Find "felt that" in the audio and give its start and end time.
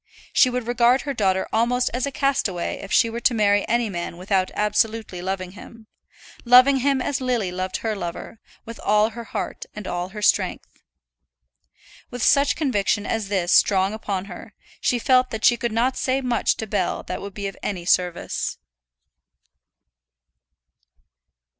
14.97-15.45